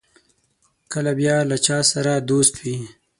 [0.93, 2.77] کله بیا له بل چا سره دوست وي.